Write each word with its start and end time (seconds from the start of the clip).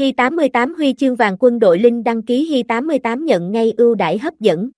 Hi 0.00 0.12
88 0.12 0.74
huy 0.74 0.92
chương 0.92 1.16
vàng 1.16 1.36
quân 1.40 1.58
đội 1.58 1.78
Linh 1.78 2.04
đăng 2.04 2.22
ký 2.22 2.44
Hi 2.44 2.62
88 2.62 3.24
nhận 3.24 3.52
ngay 3.52 3.72
ưu 3.76 3.94
đãi 3.94 4.18
hấp 4.18 4.40
dẫn. 4.40 4.70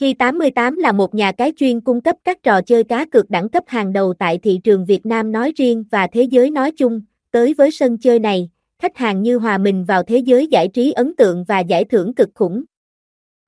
Hi 0.00 0.14
88 0.14 0.76
là 0.76 0.92
một 0.92 1.14
nhà 1.14 1.32
cái 1.32 1.52
chuyên 1.56 1.80
cung 1.80 2.00
cấp 2.00 2.16
các 2.24 2.42
trò 2.42 2.60
chơi 2.62 2.84
cá 2.84 3.06
cược 3.06 3.30
đẳng 3.30 3.48
cấp 3.48 3.64
hàng 3.66 3.92
đầu 3.92 4.14
tại 4.18 4.38
thị 4.38 4.60
trường 4.64 4.84
Việt 4.84 5.06
Nam 5.06 5.32
nói 5.32 5.52
riêng 5.56 5.84
và 5.90 6.06
thế 6.06 6.22
giới 6.22 6.50
nói 6.50 6.72
chung. 6.72 7.00
Tới 7.30 7.54
với 7.54 7.70
sân 7.70 7.98
chơi 7.98 8.18
này, 8.18 8.50
khách 8.78 8.96
hàng 8.96 9.22
như 9.22 9.38
hòa 9.38 9.58
mình 9.58 9.84
vào 9.84 10.02
thế 10.02 10.18
giới 10.18 10.46
giải 10.46 10.68
trí 10.68 10.92
ấn 10.92 11.16
tượng 11.16 11.44
và 11.44 11.60
giải 11.60 11.84
thưởng 11.84 12.14
cực 12.14 12.28
khủng. 12.34 12.64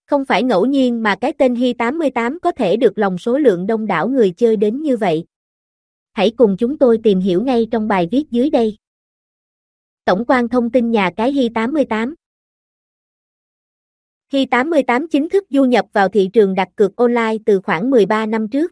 Không 0.06 0.24
phải 0.24 0.42
ngẫu 0.42 0.66
nhiên 0.66 1.02
mà 1.02 1.14
cái 1.14 1.32
tên 1.32 1.54
Hi 1.54 1.72
88 1.72 2.38
có 2.40 2.52
thể 2.52 2.76
được 2.76 2.98
lòng 2.98 3.18
số 3.18 3.38
lượng 3.38 3.66
đông 3.66 3.86
đảo 3.86 4.08
người 4.08 4.30
chơi 4.30 4.56
đến 4.56 4.82
như 4.82 4.96
vậy. 4.96 5.24
Hãy 6.12 6.30
cùng 6.30 6.56
chúng 6.56 6.78
tôi 6.78 6.98
tìm 7.02 7.20
hiểu 7.20 7.42
ngay 7.42 7.66
trong 7.70 7.88
bài 7.88 8.08
viết 8.10 8.30
dưới 8.30 8.50
đây. 8.50 8.76
Tổng 10.06 10.24
quan 10.28 10.48
thông 10.48 10.70
tin 10.70 10.90
nhà 10.90 11.10
cái 11.16 11.32
Hi88. 11.32 12.14
Hi88 14.32 15.06
chính 15.10 15.28
thức 15.28 15.44
du 15.50 15.64
nhập 15.64 15.86
vào 15.92 16.08
thị 16.08 16.30
trường 16.32 16.54
đặt 16.54 16.68
cược 16.76 16.96
online 16.96 17.36
từ 17.46 17.60
khoảng 17.60 17.90
13 17.90 18.26
năm 18.26 18.48
trước. 18.48 18.70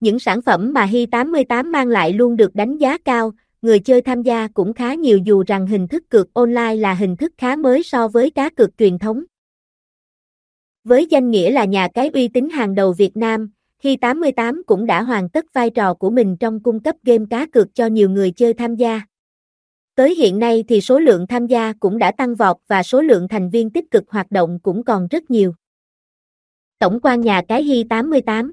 Những 0.00 0.18
sản 0.18 0.42
phẩm 0.42 0.72
mà 0.72 0.86
Hi88 0.86 1.70
mang 1.70 1.88
lại 1.88 2.12
luôn 2.12 2.36
được 2.36 2.54
đánh 2.54 2.78
giá 2.78 2.98
cao, 2.98 3.32
người 3.62 3.78
chơi 3.78 4.02
tham 4.02 4.22
gia 4.22 4.48
cũng 4.48 4.72
khá 4.72 4.94
nhiều 4.94 5.18
dù 5.18 5.44
rằng 5.46 5.66
hình 5.66 5.88
thức 5.88 6.04
cược 6.08 6.34
online 6.34 6.74
là 6.74 6.94
hình 6.94 7.16
thức 7.16 7.32
khá 7.38 7.56
mới 7.56 7.82
so 7.82 8.08
với 8.08 8.30
cá 8.30 8.50
cược 8.50 8.78
truyền 8.78 8.98
thống. 8.98 9.24
Với 10.84 11.06
danh 11.10 11.30
nghĩa 11.30 11.50
là 11.50 11.64
nhà 11.64 11.88
cái 11.94 12.10
uy 12.14 12.28
tín 12.28 12.48
hàng 12.50 12.74
đầu 12.74 12.92
Việt 12.92 13.16
Nam, 13.16 13.50
Hi88 13.82 14.62
cũng 14.66 14.86
đã 14.86 15.02
hoàn 15.02 15.28
tất 15.28 15.44
vai 15.52 15.70
trò 15.70 15.94
của 15.94 16.10
mình 16.10 16.36
trong 16.40 16.62
cung 16.62 16.80
cấp 16.80 16.96
game 17.02 17.24
cá 17.30 17.46
cược 17.46 17.74
cho 17.74 17.86
nhiều 17.86 18.10
người 18.10 18.30
chơi 18.30 18.54
tham 18.54 18.76
gia. 18.76 19.02
Tới 19.94 20.14
hiện 20.14 20.38
nay 20.38 20.64
thì 20.68 20.80
số 20.80 20.98
lượng 20.98 21.26
tham 21.26 21.46
gia 21.46 21.72
cũng 21.80 21.98
đã 21.98 22.12
tăng 22.12 22.34
vọt 22.34 22.56
và 22.68 22.82
số 22.82 23.00
lượng 23.00 23.28
thành 23.28 23.50
viên 23.50 23.70
tích 23.70 23.90
cực 23.90 24.10
hoạt 24.10 24.30
động 24.30 24.58
cũng 24.62 24.84
còn 24.84 25.08
rất 25.10 25.30
nhiều. 25.30 25.54
Tổng 26.78 27.00
quan 27.02 27.20
nhà 27.20 27.42
cái 27.48 27.62
Hy 27.62 27.84
88 27.84 28.52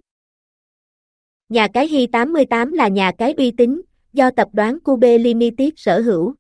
Nhà 1.50 1.68
cái 1.68 1.88
Hy 1.88 2.08
88 2.08 2.74
là 2.74 2.88
nhà 2.88 3.12
cái 3.18 3.34
uy 3.34 3.52
tín, 3.52 3.82
do 4.14 4.32
tập 4.32 4.48
đoàn 4.54 4.80
Cube 4.80 5.18
Limited 5.18 5.70
sở 5.76 6.02
hữu. 6.02 6.34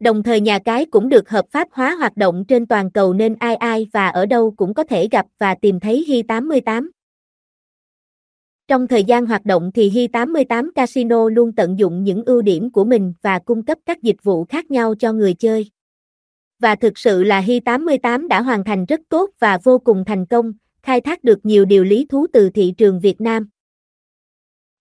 Đồng 0.00 0.22
thời 0.22 0.40
nhà 0.40 0.58
cái 0.58 0.86
cũng 0.86 1.08
được 1.08 1.28
hợp 1.28 1.44
pháp 1.50 1.68
hóa 1.72 1.94
hoạt 1.94 2.16
động 2.16 2.44
trên 2.48 2.66
toàn 2.66 2.90
cầu 2.90 3.12
nên 3.12 3.34
ai 3.34 3.56
ai 3.56 3.86
và 3.92 4.08
ở 4.08 4.26
đâu 4.26 4.54
cũng 4.56 4.74
có 4.74 4.84
thể 4.84 5.08
gặp 5.08 5.26
và 5.38 5.54
tìm 5.54 5.80
thấy 5.80 6.04
Hy 6.08 6.22
88. 6.22 6.90
Trong 8.68 8.88
thời 8.88 9.04
gian 9.04 9.26
hoạt 9.26 9.44
động 9.44 9.70
thì 9.74 9.90
Hi88 9.90 10.70
Casino 10.74 11.28
luôn 11.28 11.52
tận 11.52 11.78
dụng 11.78 12.04
những 12.04 12.24
ưu 12.24 12.42
điểm 12.42 12.70
của 12.70 12.84
mình 12.84 13.14
và 13.22 13.38
cung 13.38 13.64
cấp 13.64 13.78
các 13.86 14.02
dịch 14.02 14.22
vụ 14.22 14.44
khác 14.44 14.70
nhau 14.70 14.94
cho 14.94 15.12
người 15.12 15.34
chơi. 15.34 15.70
Và 16.58 16.74
thực 16.74 16.98
sự 16.98 17.24
là 17.24 17.40
Hi88 17.40 18.28
đã 18.28 18.42
hoàn 18.42 18.64
thành 18.64 18.84
rất 18.84 19.00
tốt 19.08 19.30
và 19.38 19.58
vô 19.64 19.78
cùng 19.78 20.04
thành 20.06 20.26
công, 20.26 20.52
khai 20.82 21.00
thác 21.00 21.24
được 21.24 21.46
nhiều 21.46 21.64
điều 21.64 21.84
lý 21.84 22.06
thú 22.08 22.26
từ 22.32 22.50
thị 22.50 22.74
trường 22.76 23.00
Việt 23.00 23.20
Nam. 23.20 23.48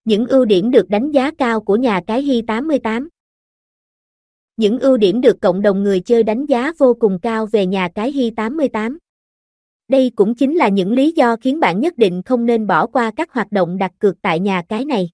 Những 0.05 0.27
ưu 0.27 0.45
điểm 0.45 0.71
được 0.71 0.89
đánh 0.89 1.11
giá 1.11 1.31
cao 1.37 1.61
của 1.61 1.75
nhà 1.75 2.01
cái 2.07 2.23
Hi88 2.23 3.07
Những 4.57 4.79
ưu 4.79 4.97
điểm 4.97 5.21
được 5.21 5.41
cộng 5.41 5.61
đồng 5.61 5.83
người 5.83 5.99
chơi 5.99 6.23
đánh 6.23 6.45
giá 6.45 6.71
vô 6.77 6.93
cùng 6.93 7.19
cao 7.21 7.45
về 7.45 7.65
nhà 7.65 7.89
cái 7.95 8.11
Hi88 8.11 8.97
đây 9.93 10.11
cũng 10.15 10.35
chính 10.35 10.55
là 10.55 10.69
những 10.69 10.93
lý 10.93 11.11
do 11.11 11.35
khiến 11.35 11.59
bạn 11.59 11.79
nhất 11.79 11.97
định 11.97 12.21
không 12.25 12.45
nên 12.45 12.67
bỏ 12.67 12.87
qua 12.87 13.11
các 13.15 13.31
hoạt 13.31 13.51
động 13.51 13.77
đặt 13.77 13.91
cược 13.99 14.21
tại 14.21 14.39
nhà 14.39 14.61
cái 14.69 14.85
này. 14.85 15.09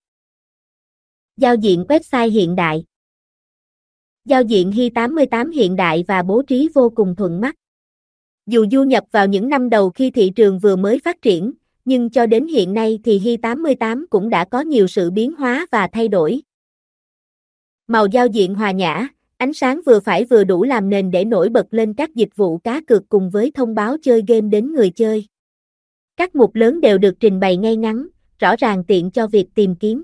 Giao 1.37 1.55
diện 1.55 1.85
website 1.89 2.29
hiện 2.29 2.55
đại 2.55 2.83
Giao 4.25 4.41
diện 4.41 4.71
Hi 4.71 4.89
88 4.89 5.51
hiện 5.51 5.75
đại 5.75 6.05
và 6.07 6.21
bố 6.21 6.41
trí 6.41 6.69
vô 6.73 6.89
cùng 6.95 7.15
thuận 7.15 7.41
mắt. 7.41 7.55
Dù 8.45 8.65
du 8.71 8.83
nhập 8.83 9.03
vào 9.11 9.27
những 9.27 9.49
năm 9.49 9.69
đầu 9.69 9.89
khi 9.89 10.11
thị 10.11 10.31
trường 10.35 10.59
vừa 10.59 10.75
mới 10.75 10.99
phát 10.99 11.21
triển, 11.21 11.51
nhưng 11.85 12.09
cho 12.09 12.25
đến 12.25 12.47
hiện 12.47 12.73
nay 12.73 12.99
thì 13.03 13.19
Hi 13.19 13.37
88 13.37 14.07
cũng 14.09 14.29
đã 14.29 14.45
có 14.45 14.61
nhiều 14.61 14.87
sự 14.87 15.11
biến 15.11 15.31
hóa 15.31 15.67
và 15.71 15.87
thay 15.87 16.07
đổi. 16.07 16.41
Màu 17.87 18.05
giao 18.05 18.27
diện 18.27 18.55
hòa 18.55 18.71
nhã, 18.71 19.07
Ánh 19.39 19.53
sáng 19.53 19.81
vừa 19.85 19.99
phải 19.99 20.25
vừa 20.25 20.43
đủ 20.43 20.63
làm 20.63 20.89
nền 20.89 21.11
để 21.11 21.25
nổi 21.25 21.49
bật 21.49 21.65
lên 21.71 21.93
các 21.93 22.15
dịch 22.15 22.35
vụ 22.35 22.57
cá 22.57 22.81
cược 22.87 23.09
cùng 23.09 23.29
với 23.29 23.51
thông 23.51 23.75
báo 23.75 23.97
chơi 24.01 24.23
game 24.27 24.47
đến 24.47 24.73
người 24.73 24.89
chơi. 24.89 25.27
Các 26.17 26.35
mục 26.35 26.55
lớn 26.55 26.81
đều 26.81 26.97
được 26.97 27.15
trình 27.19 27.39
bày 27.39 27.57
ngay 27.57 27.75
ngắn, 27.75 28.07
rõ 28.39 28.55
ràng 28.55 28.83
tiện 28.87 29.11
cho 29.11 29.27
việc 29.27 29.47
tìm 29.55 29.75
kiếm. 29.75 30.03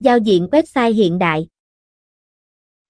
Giao 0.00 0.18
diện 0.18 0.48
website 0.52 0.92
hiện 0.92 1.18
đại 1.18 1.46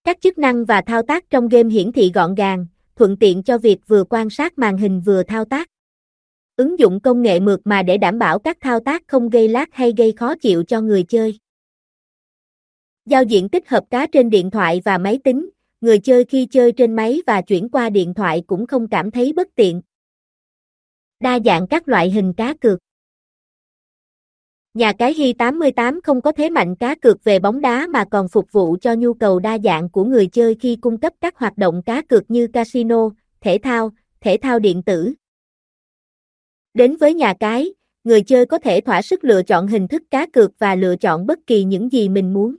Các 0.05 0.21
chức 0.21 0.38
năng 0.38 0.65
và 0.65 0.82
thao 0.87 1.03
tác 1.03 1.31
trong 1.31 1.49
game 1.49 1.71
hiển 1.71 1.93
thị 1.93 2.11
gọn 2.15 2.34
gàng, 2.34 2.66
thuận 2.97 3.16
tiện 3.16 3.43
cho 3.43 3.59
việc 3.59 3.78
vừa 3.87 4.05
quan 4.05 4.31
sát 4.31 4.59
màn 4.59 4.77
hình 4.77 5.00
vừa 5.00 5.22
thao 5.22 5.44
tác. 5.44 5.69
Ứng 6.56 6.78
dụng 6.78 7.00
công 7.00 7.22
nghệ 7.22 7.41
mượt 7.41 7.61
mà 7.65 7.82
để 7.82 7.99
đảm 7.99 8.19
bảo 8.19 8.38
các 8.38 8.56
thao 8.61 8.81
tác 8.81 9.03
không 9.06 9.28
gây 9.28 9.49
lag 9.49 9.69
hay 9.72 9.93
gây 9.97 10.12
khó 10.12 10.34
chịu 10.34 10.65
cho 10.65 10.81
người 10.81 11.03
chơi. 11.03 11.38
Giao 13.06 13.22
diện 13.22 13.48
tích 13.48 13.68
hợp 13.68 13.84
cá 13.90 14.06
trên 14.06 14.30
điện 14.30 14.50
thoại 14.50 14.82
và 14.84 14.98
máy 14.98 15.18
tính, 15.24 15.50
người 15.80 15.98
chơi 15.98 16.24
khi 16.24 16.46
chơi 16.46 16.72
trên 16.72 16.96
máy 16.96 17.22
và 17.26 17.42
chuyển 17.42 17.68
qua 17.68 17.90
điện 17.90 18.14
thoại 18.14 18.42
cũng 18.46 18.66
không 18.66 18.88
cảm 18.88 19.10
thấy 19.10 19.32
bất 19.32 19.48
tiện. 19.54 19.82
Đa 21.20 21.38
dạng 21.44 21.66
các 21.66 21.88
loại 21.88 22.10
hình 22.10 22.32
cá 22.32 22.54
cược 22.60 22.78
Nhà 24.74 24.92
cái 24.92 25.14
Hi 25.14 25.32
88 25.32 26.00
không 26.00 26.20
có 26.20 26.32
thế 26.32 26.50
mạnh 26.50 26.76
cá 26.76 26.94
cược 26.94 27.24
về 27.24 27.38
bóng 27.38 27.60
đá 27.60 27.86
mà 27.86 28.04
còn 28.10 28.28
phục 28.28 28.52
vụ 28.52 28.76
cho 28.80 28.94
nhu 28.94 29.14
cầu 29.14 29.38
đa 29.38 29.58
dạng 29.58 29.88
của 29.90 30.04
người 30.04 30.26
chơi 30.26 30.56
khi 30.60 30.76
cung 30.76 30.98
cấp 30.98 31.12
các 31.20 31.38
hoạt 31.38 31.58
động 31.58 31.82
cá 31.82 32.02
cược 32.02 32.30
như 32.30 32.46
casino, 32.46 33.10
thể 33.40 33.58
thao, 33.62 33.90
thể 34.20 34.36
thao 34.42 34.58
điện 34.58 34.82
tử. 34.82 35.12
Đến 36.74 36.96
với 36.96 37.14
nhà 37.14 37.34
cái, 37.40 37.74
người 38.04 38.22
chơi 38.22 38.46
có 38.46 38.58
thể 38.58 38.80
thỏa 38.80 39.02
sức 39.02 39.24
lựa 39.24 39.42
chọn 39.42 39.66
hình 39.66 39.88
thức 39.88 40.02
cá 40.10 40.26
cược 40.26 40.50
và 40.58 40.74
lựa 40.74 40.96
chọn 40.96 41.26
bất 41.26 41.38
kỳ 41.46 41.64
những 41.64 41.92
gì 41.92 42.08
mình 42.08 42.32
muốn. 42.32 42.56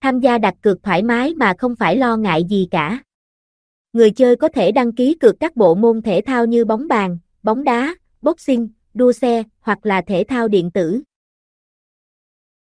Tham 0.00 0.20
gia 0.20 0.38
đặt 0.38 0.54
cược 0.62 0.82
thoải 0.82 1.02
mái 1.02 1.34
mà 1.34 1.54
không 1.58 1.76
phải 1.76 1.96
lo 1.96 2.16
ngại 2.16 2.44
gì 2.48 2.68
cả. 2.70 3.02
Người 3.92 4.10
chơi 4.10 4.36
có 4.36 4.48
thể 4.48 4.72
đăng 4.72 4.92
ký 4.92 5.14
cược 5.20 5.40
các 5.40 5.56
bộ 5.56 5.74
môn 5.74 6.02
thể 6.02 6.20
thao 6.26 6.46
như 6.46 6.64
bóng 6.64 6.88
bàn, 6.88 7.18
bóng 7.42 7.64
đá, 7.64 7.94
boxing, 8.22 8.68
đua 8.94 9.12
xe 9.12 9.42
hoặc 9.60 9.86
là 9.86 10.02
thể 10.06 10.24
thao 10.28 10.48
điện 10.48 10.70
tử. 10.70 11.02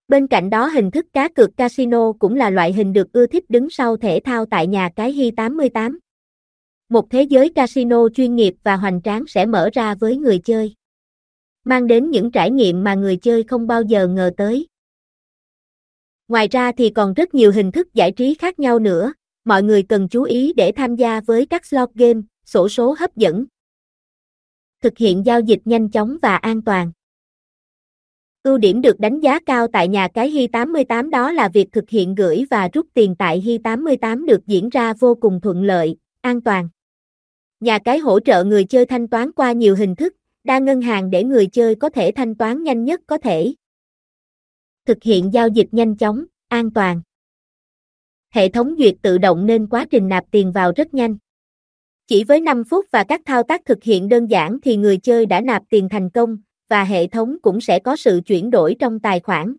Bên 0.08 0.26
cạnh 0.26 0.50
đó 0.50 0.66
hình 0.66 0.90
thức 0.90 1.06
cá 1.12 1.28
cược 1.28 1.56
casino 1.56 2.12
cũng 2.12 2.34
là 2.34 2.50
loại 2.50 2.72
hình 2.72 2.92
được 2.92 3.12
ưa 3.12 3.26
thích 3.26 3.50
đứng 3.50 3.70
sau 3.70 3.96
thể 3.96 4.20
thao 4.24 4.46
tại 4.46 4.66
nhà 4.66 4.90
cái 4.96 5.12
Hi 5.12 5.30
88. 5.30 5.98
Một 6.88 7.10
thế 7.10 7.22
giới 7.22 7.52
casino 7.54 8.08
chuyên 8.14 8.36
nghiệp 8.36 8.54
và 8.62 8.76
hoành 8.76 9.02
tráng 9.02 9.24
sẽ 9.26 9.46
mở 9.46 9.70
ra 9.72 9.94
với 9.94 10.16
người 10.16 10.38
chơi. 10.38 10.74
Mang 11.64 11.86
đến 11.86 12.10
những 12.10 12.30
trải 12.30 12.50
nghiệm 12.50 12.84
mà 12.84 12.94
người 12.94 13.16
chơi 13.16 13.42
không 13.42 13.66
bao 13.66 13.82
giờ 13.82 14.08
ngờ 14.08 14.30
tới. 14.36 14.66
Ngoài 16.28 16.48
ra 16.48 16.72
thì 16.72 16.90
còn 16.90 17.14
rất 17.14 17.34
nhiều 17.34 17.52
hình 17.52 17.72
thức 17.72 17.94
giải 17.94 18.12
trí 18.12 18.34
khác 18.34 18.58
nhau 18.58 18.78
nữa, 18.78 19.12
mọi 19.44 19.62
người 19.62 19.82
cần 19.82 20.08
chú 20.08 20.22
ý 20.22 20.52
để 20.52 20.72
tham 20.76 20.96
gia 20.96 21.20
với 21.20 21.46
các 21.46 21.66
slot 21.66 21.90
game, 21.94 22.20
sổ 22.44 22.68
số 22.68 22.96
hấp 22.98 23.16
dẫn. 23.16 23.46
Thực 24.82 24.98
hiện 24.98 25.26
giao 25.26 25.40
dịch 25.40 25.60
nhanh 25.64 25.90
chóng 25.90 26.16
và 26.22 26.36
an 26.36 26.62
toàn. 26.62 26.92
Ưu 28.42 28.58
điểm 28.58 28.80
được 28.80 29.00
đánh 29.00 29.20
giá 29.20 29.40
cao 29.46 29.66
tại 29.72 29.88
nhà 29.88 30.08
cái 30.08 30.30
Hi88 30.30 31.10
đó 31.10 31.32
là 31.32 31.48
việc 31.48 31.72
thực 31.72 31.90
hiện 31.90 32.14
gửi 32.14 32.44
và 32.50 32.68
rút 32.72 32.86
tiền 32.94 33.14
tại 33.18 33.40
Hi88 33.40 34.26
được 34.26 34.46
diễn 34.46 34.68
ra 34.68 34.92
vô 34.92 35.14
cùng 35.14 35.40
thuận 35.40 35.64
lợi, 35.64 35.96
an 36.20 36.40
toàn. 36.40 36.68
Nhà 37.60 37.78
cái 37.78 37.98
hỗ 37.98 38.20
trợ 38.20 38.44
người 38.44 38.64
chơi 38.64 38.86
thanh 38.86 39.08
toán 39.08 39.32
qua 39.32 39.52
nhiều 39.52 39.76
hình 39.76 39.96
thức, 39.96 40.14
đa 40.44 40.58
ngân 40.58 40.82
hàng 40.82 41.10
để 41.10 41.24
người 41.24 41.46
chơi 41.46 41.74
có 41.74 41.88
thể 41.88 42.12
thanh 42.16 42.34
toán 42.34 42.62
nhanh 42.62 42.84
nhất 42.84 43.00
có 43.06 43.18
thể 43.18 43.54
thực 44.86 45.02
hiện 45.02 45.32
giao 45.32 45.48
dịch 45.48 45.68
nhanh 45.72 45.96
chóng, 45.96 46.24
an 46.48 46.70
toàn. 46.70 47.02
Hệ 48.30 48.48
thống 48.48 48.74
duyệt 48.78 48.94
tự 49.02 49.18
động 49.18 49.46
nên 49.46 49.66
quá 49.66 49.86
trình 49.90 50.08
nạp 50.08 50.24
tiền 50.30 50.52
vào 50.52 50.72
rất 50.76 50.94
nhanh. 50.94 51.16
Chỉ 52.06 52.24
với 52.24 52.40
5 52.40 52.64
phút 52.64 52.84
và 52.90 53.04
các 53.04 53.20
thao 53.24 53.42
tác 53.42 53.64
thực 53.64 53.82
hiện 53.82 54.08
đơn 54.08 54.26
giản 54.26 54.58
thì 54.62 54.76
người 54.76 54.98
chơi 54.98 55.26
đã 55.26 55.40
nạp 55.40 55.62
tiền 55.70 55.88
thành 55.88 56.10
công, 56.10 56.38
và 56.68 56.84
hệ 56.84 57.06
thống 57.06 57.36
cũng 57.42 57.60
sẽ 57.60 57.78
có 57.78 57.96
sự 57.96 58.20
chuyển 58.26 58.50
đổi 58.50 58.76
trong 58.78 59.00
tài 59.00 59.20
khoản. 59.20 59.56